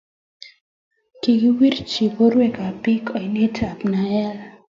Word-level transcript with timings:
Kikiwirchi 1.21 2.03
borwek 2.15 2.55
ab 2.67 2.75
bik 2.83 3.05
oinet 3.17 3.57
ab 3.69 3.79
nael 3.91 4.37